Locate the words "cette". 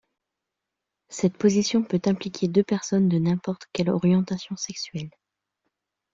1.09-1.37